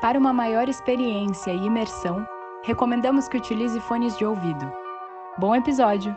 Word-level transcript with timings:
Para 0.00 0.18
uma 0.18 0.32
maior 0.32 0.66
experiência 0.66 1.52
e 1.52 1.66
imersão, 1.66 2.26
recomendamos 2.62 3.28
que 3.28 3.36
utilize 3.36 3.78
fones 3.80 4.16
de 4.16 4.24
ouvido. 4.24 4.72
Bom 5.36 5.54
episódio! 5.54 6.16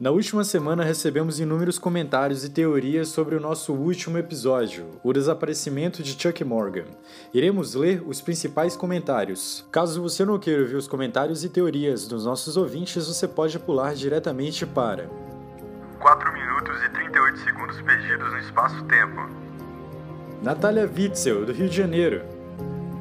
Na 0.00 0.12
última 0.12 0.44
semana 0.44 0.84
recebemos 0.84 1.40
inúmeros 1.40 1.76
comentários 1.76 2.44
e 2.44 2.48
teorias 2.48 3.08
sobre 3.08 3.34
o 3.34 3.40
nosso 3.40 3.72
último 3.72 4.16
episódio, 4.16 4.86
o 5.02 5.12
desaparecimento 5.12 6.04
de 6.04 6.12
Chuck 6.12 6.44
Morgan. 6.44 6.84
Iremos 7.34 7.74
ler 7.74 8.04
os 8.06 8.20
principais 8.20 8.76
comentários. 8.76 9.66
Caso 9.72 10.00
você 10.00 10.24
não 10.24 10.38
queira 10.38 10.62
ouvir 10.62 10.76
os 10.76 10.86
comentários 10.86 11.42
e 11.42 11.48
teorias 11.48 12.06
dos 12.06 12.24
nossos 12.24 12.56
ouvintes, 12.56 13.08
você 13.08 13.26
pode 13.26 13.58
pular 13.58 13.92
diretamente 13.96 14.64
para 14.64 15.10
4 15.98 16.32
minutos 16.32 16.80
e 16.84 16.88
38 16.90 17.38
segundos 17.40 17.80
perdidos 17.82 18.32
no 18.32 18.38
espaço-tempo. 18.38 19.28
Natália 20.40 20.88
Witzel, 20.88 21.44
do 21.44 21.52
Rio 21.52 21.68
de 21.68 21.76
Janeiro. 21.76 22.22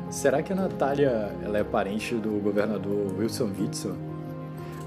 Será 0.10 0.42
que 0.42 0.52
a 0.52 0.56
Natália 0.56 1.32
ela 1.44 1.60
é 1.60 1.64
parente 1.64 2.16
do 2.16 2.40
governador 2.40 3.14
Wilson 3.20 3.52
Witzel? 3.60 4.07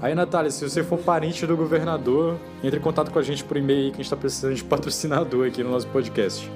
Aí, 0.01 0.15
Natália, 0.15 0.49
se 0.49 0.67
você 0.67 0.83
for 0.83 0.97
parente 0.97 1.45
do 1.45 1.55
governador, 1.55 2.39
entre 2.63 2.79
em 2.79 2.81
contato 2.81 3.11
com 3.11 3.19
a 3.19 3.21
gente 3.21 3.43
por 3.43 3.55
e-mail 3.55 3.91
que 3.91 3.95
a 3.95 3.97
gente 3.97 4.05
está 4.05 4.17
precisando 4.17 4.55
de 4.55 4.63
patrocinador 4.65 5.47
aqui 5.47 5.63
no 5.63 5.69
nosso 5.69 5.85
podcast. 5.89 6.51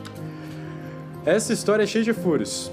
Essa 1.24 1.54
história 1.54 1.84
é 1.84 1.86
cheia 1.86 2.04
de 2.04 2.12
furos. 2.12 2.72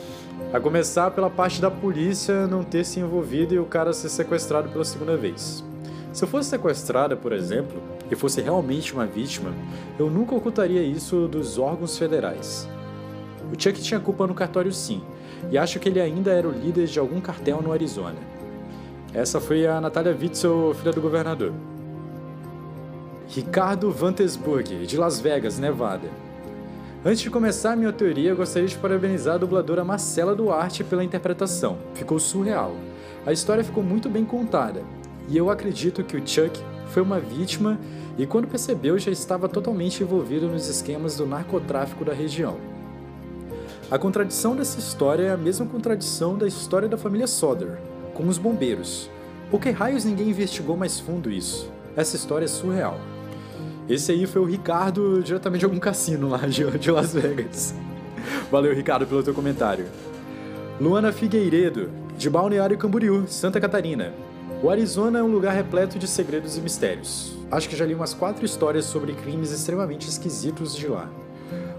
A 0.50 0.58
começar 0.58 1.10
pela 1.10 1.28
parte 1.28 1.60
da 1.60 1.70
polícia 1.70 2.46
não 2.46 2.64
ter 2.64 2.84
se 2.84 3.00
envolvido 3.00 3.54
e 3.54 3.58
o 3.58 3.66
cara 3.66 3.92
ser 3.92 4.08
sequestrado 4.08 4.70
pela 4.70 4.84
segunda 4.84 5.14
vez. 5.14 5.62
Se 6.10 6.24
eu 6.24 6.28
fosse 6.28 6.48
sequestrada, 6.48 7.16
por 7.16 7.32
exemplo, 7.32 7.82
e 8.10 8.16
fosse 8.16 8.40
realmente 8.40 8.94
uma 8.94 9.04
vítima, 9.04 9.52
eu 9.98 10.08
nunca 10.08 10.34
ocultaria 10.34 10.82
isso 10.82 11.28
dos 11.28 11.58
órgãos 11.58 11.98
federais. 11.98 12.66
O 13.52 13.62
Chuck 13.62 13.78
tinha 13.82 14.00
culpa 14.00 14.26
no 14.26 14.34
cartório 14.34 14.72
sim, 14.72 15.02
e 15.50 15.58
acho 15.58 15.78
que 15.78 15.90
ele 15.90 16.00
ainda 16.00 16.30
era 16.30 16.48
o 16.48 16.50
líder 16.50 16.86
de 16.86 16.98
algum 16.98 17.20
cartel 17.20 17.60
no 17.60 17.72
Arizona. 17.72 18.16
Essa 19.14 19.38
foi 19.38 19.66
a 19.66 19.78
Natália 19.78 20.16
Witzel, 20.18 20.72
filha 20.74 20.90
do 20.90 21.02
governador. 21.02 21.52
Ricardo 23.28 23.90
Vantesburg, 23.90 24.86
de 24.86 24.96
Las 24.96 25.20
Vegas, 25.20 25.58
Nevada. 25.58 26.08
Antes 27.04 27.20
de 27.20 27.28
começar 27.28 27.72
a 27.72 27.76
minha 27.76 27.92
teoria, 27.92 28.34
gostaria 28.34 28.66
de 28.66 28.78
parabenizar 28.78 29.34
a 29.34 29.38
dubladora 29.38 29.84
Marcela 29.84 30.34
Duarte 30.34 30.82
pela 30.82 31.04
interpretação. 31.04 31.76
Ficou 31.92 32.18
surreal. 32.18 32.74
A 33.26 33.34
história 33.34 33.62
ficou 33.62 33.82
muito 33.82 34.08
bem 34.08 34.24
contada, 34.24 34.82
e 35.28 35.36
eu 35.36 35.50
acredito 35.50 36.02
que 36.02 36.16
o 36.16 36.26
Chuck 36.26 36.58
foi 36.86 37.02
uma 37.02 37.20
vítima 37.20 37.78
e, 38.16 38.26
quando 38.26 38.48
percebeu, 38.48 38.98
já 38.98 39.10
estava 39.10 39.46
totalmente 39.46 40.02
envolvido 40.02 40.46
nos 40.46 40.68
esquemas 40.68 41.18
do 41.18 41.26
narcotráfico 41.26 42.02
da 42.02 42.14
região. 42.14 42.56
A 43.90 43.98
contradição 43.98 44.56
dessa 44.56 44.78
história 44.78 45.24
é 45.24 45.30
a 45.30 45.36
mesma 45.36 45.66
contradição 45.66 46.34
da 46.34 46.46
história 46.46 46.88
da 46.88 46.96
família 46.96 47.26
Soder, 47.26 47.78
com 48.14 48.26
os 48.28 48.38
bombeiros. 48.38 49.10
Por 49.50 49.60
que 49.60 49.70
raios 49.70 50.04
ninguém 50.04 50.30
investigou 50.30 50.76
mais 50.76 50.98
fundo 50.98 51.30
isso? 51.30 51.70
Essa 51.96 52.16
história 52.16 52.46
é 52.46 52.48
surreal. 52.48 52.98
Esse 53.88 54.12
aí 54.12 54.26
foi 54.26 54.40
o 54.40 54.46
Ricardo, 54.46 55.22
diretamente 55.22 55.60
de 55.60 55.64
algum 55.64 55.78
cassino 55.78 56.28
lá 56.28 56.38
de 56.46 56.90
Las 56.90 57.12
Vegas. 57.12 57.74
Valeu, 58.50 58.74
Ricardo, 58.74 59.06
pelo 59.06 59.22
teu 59.22 59.34
comentário. 59.34 59.86
Luana 60.80 61.12
Figueiredo, 61.12 61.90
de 62.16 62.30
Balneário 62.30 62.78
Camboriú, 62.78 63.24
Santa 63.26 63.60
Catarina. 63.60 64.14
O 64.62 64.70
Arizona 64.70 65.18
é 65.18 65.22
um 65.22 65.30
lugar 65.30 65.54
repleto 65.54 65.98
de 65.98 66.06
segredos 66.06 66.56
e 66.56 66.60
mistérios. 66.60 67.36
Acho 67.50 67.68
que 67.68 67.76
já 67.76 67.84
li 67.84 67.94
umas 67.94 68.14
quatro 68.14 68.44
histórias 68.44 68.84
sobre 68.84 69.12
crimes 69.12 69.50
extremamente 69.50 70.08
esquisitos 70.08 70.74
de 70.74 70.86
lá. 70.86 71.10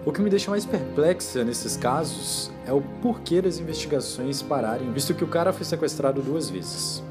O 0.06 0.12
que 0.12 0.22
me 0.22 0.30
deixa 0.30 0.52
mais 0.52 0.66
perplexa 0.66 1.46
nesses 1.46 1.78
casos 1.78 2.52
é 2.68 2.74
o 2.74 2.82
porquê 3.02 3.42
das 3.42 3.58
investigações 3.58 4.42
pararem, 4.42 4.92
visto 4.92 5.14
que 5.14 5.24
o 5.24 5.28
cara 5.28 5.54
foi 5.54 5.66
sequestrado 5.66 6.22
duas 6.22 6.50
vezes. 6.50 7.02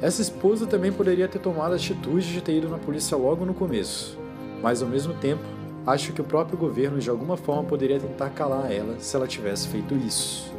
Essa 0.00 0.22
esposa 0.22 0.66
também 0.66 0.90
poderia 0.90 1.28
ter 1.28 1.38
tomado 1.38 1.72
a 1.72 1.76
atitude 1.76 2.32
de 2.32 2.40
ter 2.40 2.56
ido 2.56 2.68
na 2.68 2.78
polícia 2.78 3.14
logo 3.14 3.44
no 3.44 3.52
começo, 3.52 4.18
mas 4.62 4.80
ao 4.80 4.88
mesmo 4.88 5.12
tempo, 5.14 5.42
acho 5.86 6.14
que 6.14 6.20
o 6.22 6.24
próprio 6.24 6.56
governo 6.56 6.98
de 6.98 7.10
alguma 7.10 7.36
forma 7.36 7.64
poderia 7.64 8.00
tentar 8.00 8.30
calar 8.30 8.72
ela 8.72 8.96
se 8.98 9.14
ela 9.14 9.26
tivesse 9.26 9.68
feito 9.68 9.94
isso. 9.94 10.50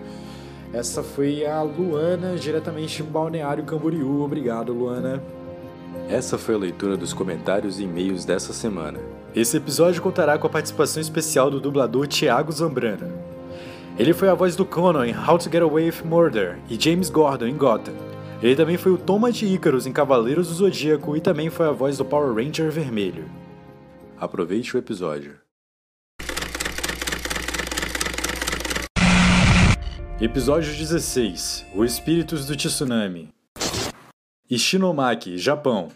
Essa 0.71 1.01
foi 1.01 1.47
a 1.47 1.63
Luana, 1.63 2.35
diretamente 2.35 2.97
de 2.97 3.03
Balneário 3.09 3.63
Camboriú. 3.63 4.21
Obrigado, 4.21 4.71
Luana. 4.71 5.19
Essa 6.09 6.37
foi 6.37 6.55
a 6.55 6.57
leitura 6.57 6.97
dos 6.97 7.13
comentários 7.13 7.79
e 7.79 7.83
e-mails 7.83 8.25
dessa 8.25 8.51
semana. 8.51 8.99
Esse 9.35 9.57
episódio 9.57 10.01
contará 10.01 10.37
com 10.37 10.47
a 10.47 10.49
participação 10.49 10.99
especial 10.99 11.51
do 11.51 11.59
dublador 11.59 12.07
Thiago 12.07 12.51
Zambrana. 12.51 13.11
Ele 13.97 14.13
foi 14.13 14.27
a 14.27 14.33
voz 14.33 14.55
do 14.55 14.65
Conan 14.65 15.05
em 15.05 15.15
How 15.15 15.37
to 15.37 15.51
Get 15.51 15.61
Away 15.61 15.85
with 15.85 16.03
Murder 16.03 16.57
e 16.69 16.81
James 16.81 17.09
Gordon 17.09 17.45
em 17.45 17.55
Gotham. 17.55 17.93
Ele 18.41 18.55
também 18.55 18.77
foi 18.77 18.91
o 18.91 18.97
Thomas 18.97 19.35
de 19.35 19.45
Ícaros 19.45 19.85
em 19.85 19.91
Cavaleiros 19.91 20.47
do 20.47 20.53
Zodíaco 20.55 21.15
e 21.15 21.21
também 21.21 21.49
foi 21.49 21.67
a 21.67 21.71
voz 21.71 21.97
do 21.97 22.05
Power 22.05 22.33
Ranger 22.33 22.71
Vermelho. 22.71 23.25
Aproveite 24.17 24.75
o 24.75 24.79
episódio. 24.79 25.35
Episódio 30.19 30.75
16 30.75 31.65
Os 31.75 31.93
Espíritos 31.93 32.45
do 32.45 32.55
Tsunami 32.55 33.29
Ishinomaki, 34.49 35.37
Japão. 35.37 35.89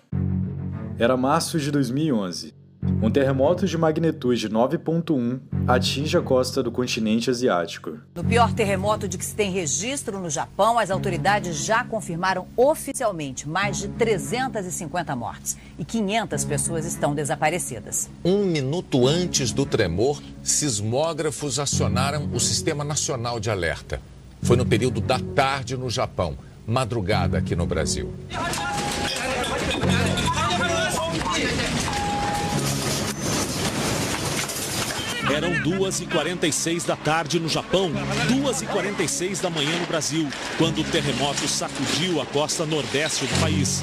Era 0.99 1.17
março 1.17 1.59
de 1.59 1.71
2011. 1.71 2.53
Um 3.01 3.09
terremoto 3.09 3.65
de 3.65 3.75
magnitude 3.75 4.47
9.1 4.47 5.39
atinge 5.67 6.15
a 6.15 6.21
costa 6.21 6.61
do 6.61 6.71
continente 6.71 7.31
asiático. 7.31 7.97
No 8.13 8.23
pior 8.23 8.53
terremoto 8.53 9.07
de 9.07 9.17
que 9.17 9.25
se 9.25 9.33
tem 9.33 9.49
registro 9.49 10.19
no 10.19 10.29
Japão, 10.29 10.77
as 10.77 10.91
autoridades 10.91 11.65
já 11.65 11.83
confirmaram 11.83 12.45
oficialmente 12.55 13.49
mais 13.49 13.79
de 13.79 13.87
350 13.87 15.15
mortes 15.15 15.57
e 15.79 15.83
500 15.83 16.45
pessoas 16.45 16.85
estão 16.85 17.15
desaparecidas. 17.15 18.07
Um 18.23 18.45
minuto 18.45 19.07
antes 19.07 19.51
do 19.51 19.65
tremor, 19.65 20.21
sismógrafos 20.43 21.57
acionaram 21.57 22.29
o 22.31 22.39
Sistema 22.39 22.83
Nacional 22.83 23.39
de 23.39 23.49
Alerta. 23.49 23.99
Foi 24.43 24.55
no 24.55 24.65
período 24.65 25.01
da 25.01 25.17
tarde 25.17 25.75
no 25.75 25.89
Japão, 25.89 26.37
madrugada 26.67 27.37
aqui 27.37 27.55
no 27.55 27.65
Brasil. 27.65 28.13
Eram 35.33 35.53
2h46 35.63 36.85
da 36.85 36.95
tarde 36.95 37.39
no 37.39 37.49
Japão, 37.49 37.91
2h46 38.27 39.41
da 39.41 39.49
manhã 39.49 39.79
no 39.79 39.87
Brasil, 39.87 40.27
quando 40.57 40.81
o 40.81 40.83
terremoto 40.83 41.47
sacudiu 41.47 42.21
a 42.21 42.25
costa 42.25 42.65
nordeste 42.65 43.25
do 43.25 43.39
país. 43.39 43.81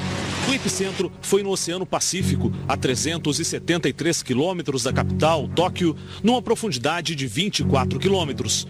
O 0.49 0.53
epicentro 0.53 1.11
foi 1.21 1.43
no 1.43 1.49
Oceano 1.49 1.85
Pacífico, 1.85 2.51
a 2.67 2.77
373 2.77 4.23
quilômetros 4.23 4.83
da 4.83 4.93
capital, 4.93 5.49
Tóquio, 5.49 5.95
numa 6.23 6.41
profundidade 6.41 7.15
de 7.15 7.27
24 7.27 7.99
quilômetros. 7.99 8.67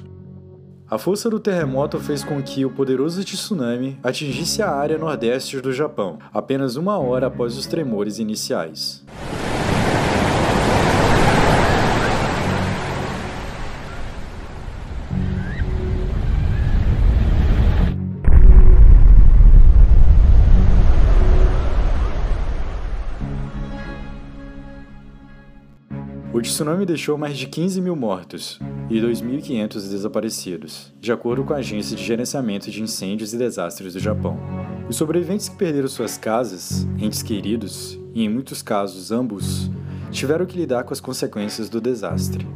A 0.91 0.97
força 0.97 1.29
do 1.29 1.39
terremoto 1.39 1.97
fez 2.01 2.21
com 2.21 2.43
que 2.43 2.65
o 2.65 2.69
poderoso 2.69 3.23
tsunami 3.23 3.97
atingisse 4.03 4.61
a 4.61 4.69
área 4.69 4.97
nordeste 4.97 5.61
do 5.61 5.71
Japão, 5.71 6.19
apenas 6.33 6.75
uma 6.75 6.99
hora 6.99 7.27
após 7.27 7.57
os 7.57 7.65
tremores 7.65 8.19
iniciais. 8.19 9.01
O 26.41 26.43
tsunami 26.43 26.87
deixou 26.87 27.19
mais 27.19 27.37
de 27.37 27.45
15 27.45 27.79
mil 27.79 27.95
mortos 27.95 28.59
e 28.89 28.99
2.500 28.99 29.73
desaparecidos, 29.91 30.91
de 30.99 31.11
acordo 31.11 31.43
com 31.43 31.53
a 31.53 31.57
Agência 31.57 31.95
de 31.95 32.03
Gerenciamento 32.03 32.71
de 32.71 32.81
Incêndios 32.81 33.31
e 33.31 33.37
Desastres 33.37 33.93
do 33.93 33.99
Japão. 33.99 34.39
Os 34.89 34.95
sobreviventes 34.95 35.47
que 35.47 35.55
perderam 35.55 35.87
suas 35.87 36.17
casas, 36.17 36.87
entes 36.97 37.21
queridos 37.21 37.95
e, 38.15 38.23
em 38.23 38.27
muitos 38.27 38.63
casos, 38.63 39.11
ambos, 39.11 39.69
tiveram 40.09 40.47
que 40.47 40.57
lidar 40.57 40.83
com 40.83 40.91
as 40.91 40.99
consequências 40.99 41.69
do 41.69 41.79
desastre. 41.79 42.47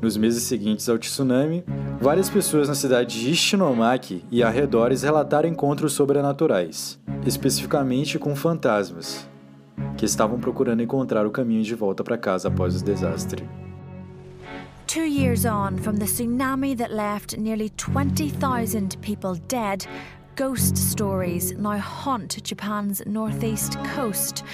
Nos 0.00 0.16
meses 0.16 0.44
seguintes 0.44 0.88
ao 0.88 0.96
tsunami, 0.96 1.62
várias 2.00 2.30
pessoas 2.30 2.66
na 2.66 2.74
cidade 2.74 3.20
de 3.20 3.30
Ishinomaki 3.30 4.24
e 4.30 4.42
arredores 4.42 5.02
relataram 5.02 5.50
encontros 5.50 5.92
sobrenaturais, 5.92 6.98
especificamente 7.26 8.18
com 8.18 8.34
fantasmas, 8.34 9.28
que 9.98 10.06
estavam 10.06 10.38
procurando 10.38 10.80
encontrar 10.80 11.26
o 11.26 11.30
caminho 11.30 11.62
de 11.62 11.74
volta 11.74 12.04
para 12.04 12.16
casa 12.16 12.48
após 12.48 12.80
o 12.80 12.84
desastre. 12.84 13.44
Two 14.86 15.04
years 15.04 15.44
on 15.44 15.76
from 15.76 15.96
the 15.96 16.06
tsunami 16.06 16.74
that 16.76 16.90
left 16.90 17.36
nearly 17.36 17.68
20,000 17.70 18.96
people 19.02 19.34
dead, 19.48 19.86
ghost 20.36 20.78
stories 20.78 21.52
now 21.58 21.76
haunt 21.76 22.42
Japan's 22.42 23.02
northeast 23.04 23.76
coast. 23.94 24.44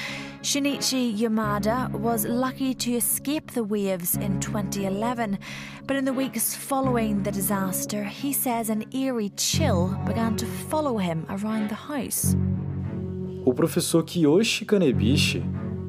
Shinichi 0.42 1.16
Yamada 1.16 1.90
was 1.92 2.24
lucky 2.26 2.74
to 2.74 2.92
escape 2.96 3.52
the 3.52 3.62
waves 3.62 4.16
in 4.16 4.40
2011, 4.40 5.38
but 5.86 5.96
in 5.96 6.04
the 6.04 6.12
weeks 6.12 6.54
following 6.54 7.22
the 7.22 7.30
disaster, 7.30 8.04
he 8.04 8.32
says 8.32 8.70
an 8.70 8.84
eerie 8.92 9.30
chill 9.36 9.96
began 10.06 10.36
to 10.36 10.46
follow 10.46 10.98
him 10.98 11.26
around 11.28 11.68
the 11.68 11.74
house. 11.74 12.34
O 13.46 13.52
professor 13.52 14.02
Kiyoshi 14.02 14.64
Kanebishi 14.64 15.44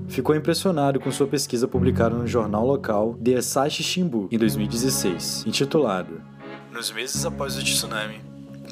ficou 0.09 0.35
impressionado 0.35 0.99
com 0.99 1.09
sua 1.09 1.25
pesquisa 1.25 1.65
publicada 1.65 2.13
no 2.13 2.27
jornal 2.27 2.65
local 2.65 3.17
The 3.23 3.35
Asahi 3.35 3.81
Shimbu 3.81 4.27
em 4.29 4.37
2016, 4.37 5.45
intitulado 5.47 6.21
Nos 6.69 6.91
meses 6.91 7.25
após 7.25 7.57
o 7.57 7.63
tsunami, 7.63 8.19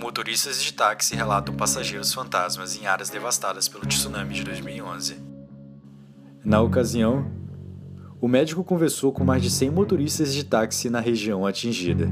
motoristas 0.02 0.62
de 0.62 0.74
táxi 0.74 1.16
relatam 1.16 1.56
passageiros 1.56 2.14
fantasmas 2.14 2.76
em 2.76 2.86
áreas 2.86 3.10
devastadas 3.10 3.70
pelo 3.70 3.86
tsunami 3.86 4.34
de 4.34 4.44
2011. 4.44 5.16
Na 6.44 6.62
ocasião, 6.62 7.32
o 8.20 8.28
médico 8.28 8.66
conversou 8.66 9.14
com 9.14 9.24
mais 9.24 9.42
de 9.42 9.50
100 9.50 9.70
motoristas 9.70 10.34
de 10.34 10.44
táxi 10.44 10.90
na 10.90 11.00
região 11.00 11.46
atingida. 11.46 12.12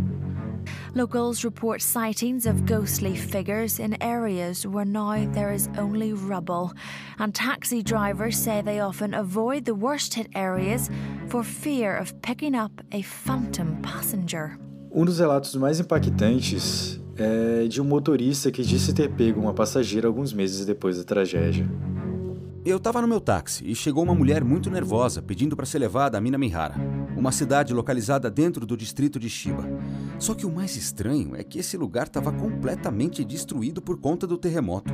Locals 0.93 1.45
report 1.45 1.81
sightings 1.81 2.45
of 2.45 2.65
ghostly 2.65 3.15
figures 3.15 3.79
in 3.79 3.95
areas 4.03 4.67
where 4.67 4.83
now 4.83 5.25
there 5.31 5.55
is 5.55 5.69
only 5.77 6.11
rubble, 6.11 6.73
and 7.17 7.33
taxi 7.33 7.81
drivers 7.81 8.35
say 8.37 8.61
they 8.61 8.81
often 8.81 9.13
avoid 9.13 9.63
the 9.63 9.73
worst 9.73 10.13
hit 10.15 10.27
areas 10.35 10.89
for 11.29 11.45
fear 11.45 11.95
of 11.95 12.13
picking 12.21 12.55
up 12.55 12.73
a 12.91 13.03
phantom 13.03 13.77
passenger. 13.81 14.59
Um 14.91 15.05
dos 15.05 15.19
relatos 15.19 15.55
mais 15.55 15.79
impactantes 15.79 16.99
é 17.15 17.69
de 17.69 17.81
um 17.81 17.85
motorista 17.85 18.51
que 18.51 18.61
disse 18.61 18.93
ter 18.93 19.09
pego 19.11 19.39
uma 19.39 19.53
passageira 19.53 20.09
alguns 20.09 20.33
meses 20.33 20.65
depois 20.65 20.97
da 20.97 21.05
tragédia. 21.05 21.65
Eu 22.65 22.75
estava 22.75 23.01
no 23.01 23.07
meu 23.07 23.21
táxi 23.21 23.63
e 23.65 23.73
chegou 23.73 24.03
uma 24.03 24.13
mulher 24.13 24.43
muito 24.43 24.69
nervosa 24.69 25.21
pedindo 25.21 25.55
para 25.55 25.65
ser 25.65 25.79
levada 25.79 26.17
a 26.17 26.21
Minamihara, 26.21 26.75
uma 27.21 27.31
cidade 27.31 27.71
localizada 27.71 28.31
dentro 28.31 28.65
do 28.65 28.75
distrito 28.75 29.19
de 29.19 29.29
Shiba. 29.29 29.63
Só 30.17 30.33
que 30.33 30.43
o 30.43 30.51
mais 30.51 30.75
estranho 30.75 31.35
é 31.35 31.43
que 31.43 31.59
esse 31.59 31.77
lugar 31.77 32.07
estava 32.07 32.31
completamente 32.31 33.23
destruído 33.23 33.79
por 33.79 33.99
conta 33.99 34.25
do 34.25 34.39
terremoto. 34.39 34.91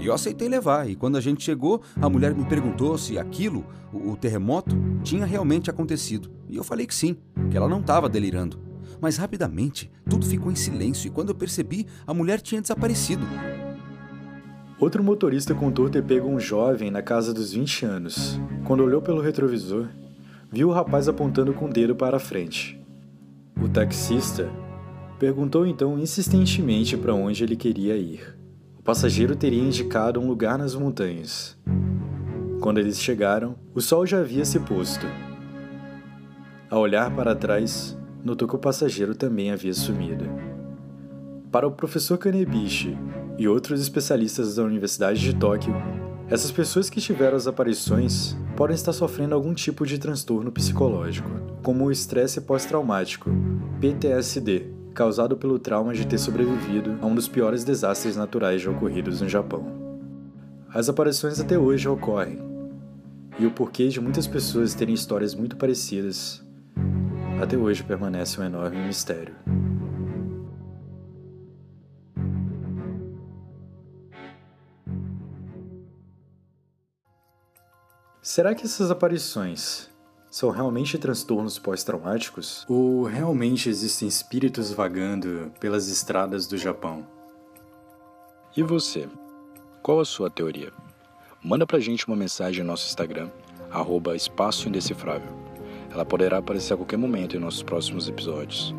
E 0.00 0.06
eu 0.06 0.12
aceitei 0.12 0.48
levar, 0.48 0.90
e 0.90 0.96
quando 0.96 1.16
a 1.16 1.20
gente 1.20 1.44
chegou, 1.44 1.80
a 2.00 2.08
mulher 2.08 2.34
me 2.34 2.44
perguntou 2.44 2.98
se 2.98 3.16
aquilo, 3.16 3.64
o, 3.92 4.10
o 4.10 4.16
terremoto, 4.16 4.76
tinha 5.04 5.24
realmente 5.24 5.70
acontecido. 5.70 6.32
E 6.48 6.56
eu 6.56 6.64
falei 6.64 6.84
que 6.84 6.94
sim, 6.94 7.16
que 7.48 7.56
ela 7.56 7.68
não 7.68 7.78
estava 7.78 8.08
delirando. 8.08 8.58
Mas 9.00 9.16
rapidamente, 9.16 9.88
tudo 10.10 10.26
ficou 10.26 10.50
em 10.50 10.56
silêncio 10.56 11.06
e 11.06 11.10
quando 11.10 11.28
eu 11.28 11.34
percebi, 11.36 11.86
a 12.04 12.12
mulher 12.12 12.40
tinha 12.40 12.60
desaparecido. 12.60 13.24
Outro 14.80 15.04
motorista 15.04 15.54
contou 15.54 15.88
ter 15.88 16.02
pego 16.02 16.28
um 16.28 16.40
jovem 16.40 16.90
na 16.90 17.02
casa 17.02 17.32
dos 17.32 17.52
20 17.52 17.86
anos. 17.86 18.40
Quando 18.64 18.82
olhou 18.82 19.00
pelo 19.00 19.20
retrovisor, 19.20 19.88
viu 20.52 20.68
o 20.68 20.72
rapaz 20.72 21.08
apontando 21.08 21.54
com 21.54 21.64
o 21.64 21.72
dedo 21.72 21.96
para 21.96 22.18
a 22.18 22.20
frente. 22.20 22.78
O 23.60 23.68
taxista 23.68 24.50
perguntou 25.18 25.66
então 25.66 25.98
insistentemente 25.98 26.96
para 26.96 27.14
onde 27.14 27.42
ele 27.42 27.56
queria 27.56 27.96
ir. 27.96 28.36
O 28.78 28.82
passageiro 28.82 29.34
teria 29.34 29.62
indicado 29.62 30.20
um 30.20 30.28
lugar 30.28 30.58
nas 30.58 30.74
montanhas. 30.74 31.58
Quando 32.60 32.78
eles 32.78 33.00
chegaram, 33.00 33.56
o 33.74 33.80
sol 33.80 34.04
já 34.04 34.18
havia 34.18 34.44
se 34.44 34.60
posto. 34.60 35.06
Ao 36.68 36.80
olhar 36.80 37.14
para 37.14 37.34
trás, 37.34 37.98
notou 38.22 38.46
que 38.46 38.56
o 38.56 38.58
passageiro 38.58 39.14
também 39.14 39.50
havia 39.50 39.72
sumido. 39.72 40.24
Para 41.50 41.66
o 41.66 41.72
professor 41.72 42.18
Kanebishi, 42.18 42.96
e 43.38 43.48
outros 43.48 43.80
especialistas 43.80 44.56
da 44.56 44.62
Universidade 44.62 45.20
de 45.20 45.34
Tóquio, 45.34 45.74
essas 46.32 46.50
pessoas 46.50 46.88
que 46.88 46.98
tiveram 46.98 47.36
as 47.36 47.46
aparições 47.46 48.34
podem 48.56 48.74
estar 48.74 48.94
sofrendo 48.94 49.34
algum 49.34 49.52
tipo 49.52 49.84
de 49.84 49.98
transtorno 49.98 50.50
psicológico, 50.50 51.28
como 51.62 51.84
o 51.84 51.92
estresse 51.92 52.40
pós-traumático, 52.40 53.30
PTSD, 53.78 54.64
causado 54.94 55.36
pelo 55.36 55.58
trauma 55.58 55.92
de 55.92 56.06
ter 56.06 56.16
sobrevivido 56.16 56.98
a 57.02 57.06
um 57.06 57.14
dos 57.14 57.28
piores 57.28 57.64
desastres 57.64 58.16
naturais 58.16 58.62
já 58.62 58.70
ocorridos 58.70 59.20
no 59.20 59.28
Japão. 59.28 59.66
As 60.72 60.88
aparições 60.88 61.38
até 61.38 61.58
hoje 61.58 61.86
ocorrem, 61.86 62.38
e 63.38 63.44
o 63.44 63.50
porquê 63.50 63.88
de 63.88 64.00
muitas 64.00 64.26
pessoas 64.26 64.72
terem 64.72 64.94
histórias 64.94 65.34
muito 65.34 65.58
parecidas 65.58 66.42
até 67.42 67.58
hoje 67.58 67.82
permanece 67.82 68.40
um 68.40 68.44
enorme 68.44 68.78
mistério. 68.86 69.34
Será 78.34 78.54
que 78.54 78.64
essas 78.64 78.90
aparições 78.90 79.90
são 80.30 80.48
realmente 80.48 80.96
transtornos 80.96 81.58
pós-traumáticos? 81.58 82.64
Ou 82.66 83.02
realmente 83.02 83.68
existem 83.68 84.08
espíritos 84.08 84.72
vagando 84.72 85.52
pelas 85.60 85.86
estradas 85.86 86.46
do 86.46 86.56
Japão? 86.56 87.06
E 88.56 88.62
você? 88.62 89.06
Qual 89.82 90.00
a 90.00 90.04
sua 90.06 90.30
teoria? 90.30 90.72
Manda 91.44 91.66
pra 91.66 91.78
gente 91.78 92.06
uma 92.08 92.16
mensagem 92.16 92.62
no 92.64 92.70
nosso 92.70 92.88
Instagram, 92.88 93.28
arroba 93.70 94.16
Espaço 94.16 94.66
Indecifrável. 94.66 95.28
Ela 95.90 96.06
poderá 96.06 96.38
aparecer 96.38 96.72
a 96.72 96.78
qualquer 96.78 96.96
momento 96.96 97.36
em 97.36 97.38
nossos 97.38 97.62
próximos 97.62 98.08
episódios. 98.08 98.74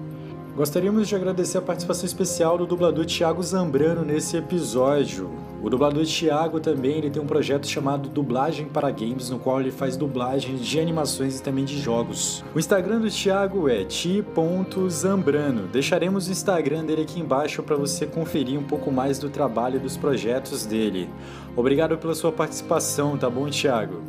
Gostaríamos 0.55 1.07
de 1.07 1.15
agradecer 1.15 1.57
a 1.57 1.61
participação 1.63 2.05
especial 2.05 2.59
do 2.59 2.67
dublador 2.67 3.07
Thiago 3.07 3.41
Zambrano 3.41 4.05
nesse 4.05 4.38
episódio. 4.38 5.31
O 5.63 5.67
dublador 5.67 6.05
Thiago 6.05 6.59
também 6.59 6.97
ele 6.97 7.09
tem 7.09 7.19
um 7.19 7.25
projeto 7.25 7.65
chamado 7.65 8.07
Dublagem 8.07 8.67
para 8.67 8.91
Games, 8.91 9.31
no 9.31 9.39
qual 9.39 9.59
ele 9.59 9.71
faz 9.71 9.97
dublagem 9.97 10.57
de 10.57 10.79
animações 10.79 11.39
e 11.39 11.41
também 11.41 11.65
de 11.65 11.81
jogos. 11.81 12.45
O 12.53 12.59
Instagram 12.59 13.00
do 13.00 13.09
Thiago 13.09 13.67
é 13.67 13.83
ti.zambrano. 13.83 15.67
Deixaremos 15.69 16.27
o 16.27 16.31
Instagram 16.31 16.85
dele 16.85 17.01
aqui 17.01 17.19
embaixo 17.19 17.63
para 17.63 17.75
você 17.75 18.05
conferir 18.05 18.59
um 18.59 18.63
pouco 18.63 18.91
mais 18.91 19.17
do 19.17 19.31
trabalho 19.31 19.77
e 19.77 19.79
dos 19.79 19.97
projetos 19.97 20.67
dele. 20.67 21.09
Obrigado 21.55 21.97
pela 21.97 22.13
sua 22.13 22.31
participação, 22.31 23.17
tá 23.17 23.27
bom, 23.27 23.50
Thiago? 23.50 24.03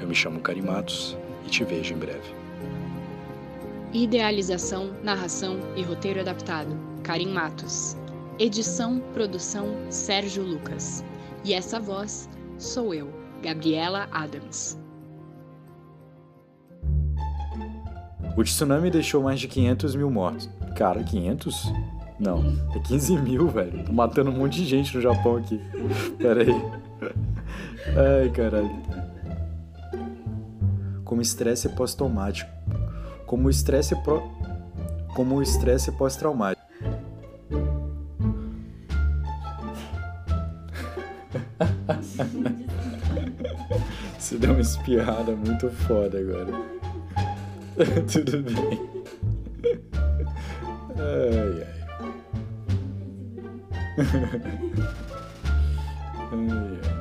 Eu 0.00 0.06
me 0.06 0.14
chamo 0.14 0.38
Carimatos 0.38 1.16
e 1.44 1.50
te 1.50 1.64
vejo 1.64 1.94
em 1.94 1.98
breve. 1.98 2.42
Idealização, 3.92 4.90
narração 5.04 5.58
e 5.76 5.82
roteiro 5.82 6.20
adaptado: 6.20 6.74
Karim 7.02 7.28
Matos. 7.28 7.94
Edição, 8.38 8.98
produção: 9.12 9.66
Sérgio 9.90 10.42
Lucas. 10.42 11.04
E 11.44 11.52
essa 11.52 11.78
voz 11.78 12.26
sou 12.56 12.94
eu, 12.94 13.12
Gabriela 13.42 14.08
Adams. 14.10 14.80
O 18.34 18.42
tsunami 18.42 18.90
deixou 18.90 19.22
mais 19.22 19.38
de 19.38 19.46
500 19.46 19.94
mil 19.94 20.10
mortos. 20.10 20.48
Cara, 20.74 21.04
500? 21.04 21.70
Não, 22.18 22.42
é 22.74 22.78
15 22.78 23.18
mil, 23.18 23.46
velho. 23.48 23.84
Tô 23.84 23.92
matando 23.92 24.30
um 24.30 24.38
monte 24.38 24.56
de 24.56 24.64
gente 24.64 24.94
no 24.96 25.02
Japão 25.02 25.36
aqui. 25.36 25.60
Pera 26.16 26.40
aí. 26.40 26.54
Ai, 27.94 28.30
caralho. 28.30 28.70
Como 31.04 31.20
estresse 31.20 31.68
pós-traumático 31.68 32.61
como 33.32 33.48
estresse 33.48 33.96
pro... 33.96 34.22
como 35.14 35.40
estresse 35.40 35.90
pós-traumático. 35.92 36.60
Você 44.18 44.36
deu 44.36 44.50
uma 44.50 44.60
espirrada 44.60 45.32
muito 45.32 45.70
foda 45.70 46.18
agora. 46.18 46.52
Tudo 48.12 48.42
bem. 48.42 48.78
Ai, 50.98 51.56
ai. 51.56 51.66
ai, 56.32 56.78
ai. 56.84 56.92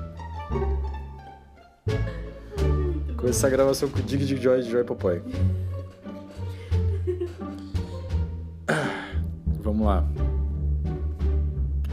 Começar 3.17 3.47
a 3.47 3.50
gravação 3.50 3.89
com 3.89 4.00
o 4.00 4.01
Dig 4.01 4.25
Dig 4.25 4.41
Joy 4.41 4.61
de 4.61 4.71
Joy 4.71 4.85
Papai. 4.85 5.21
Vamos 9.81 9.88
lá. 9.88 10.05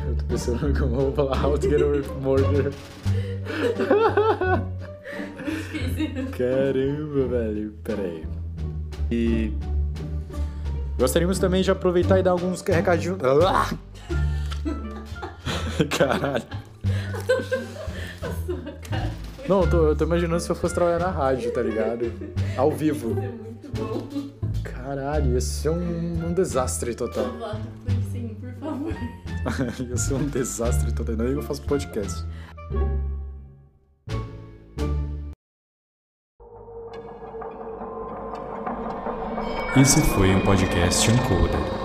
Eu 0.06 0.14
tô 0.16 0.24
pensando 0.26 0.58
como 0.78 0.94
eu 0.94 1.10
vou 1.10 1.12
falar 1.12 1.42
How 1.42 1.58
to 1.58 1.70
Get 1.70 1.80
Away 1.80 2.02
from 2.02 2.20
Murder. 2.20 2.70
Caramba, 6.36 7.28
velho. 7.28 7.72
Pera 7.82 8.02
aí. 8.02 8.26
E. 9.10 9.54
Gostaríamos 10.98 11.38
também 11.38 11.62
de 11.62 11.70
aproveitar 11.70 12.18
e 12.18 12.22
dar 12.22 12.32
alguns 12.32 12.60
recadinhos. 12.60 13.18
Caralho. 15.96 16.44
Não, 19.48 19.62
eu 19.62 19.70
tô, 19.70 19.86
eu 19.86 19.96
tô 19.96 20.04
imaginando 20.04 20.40
se 20.40 20.50
eu 20.50 20.56
fosse 20.56 20.74
trabalhar 20.74 20.98
na 20.98 21.10
rádio, 21.10 21.50
tá 21.52 21.62
ligado? 21.62 22.12
Ao 22.54 22.70
vivo. 22.70 23.16
Caralho, 25.08 25.32
ia 25.32 25.40
ser 25.40 25.70
um, 25.70 26.26
um 26.26 26.34
desastre 26.34 26.94
total. 26.94 27.24
Sim, 28.12 28.36
por 28.38 28.52
favor. 28.56 28.94
Ia 29.80 29.96
ser 29.96 30.14
um 30.14 30.26
desastre 30.26 30.92
total. 30.92 31.16
Não, 31.16 31.24
eu 31.24 31.40
faço 31.40 31.62
podcast. 31.62 32.26
Esse 39.80 40.02
foi 40.02 40.34
um 40.34 40.40
podcast 40.40 41.10
Uncoder. 41.10 41.77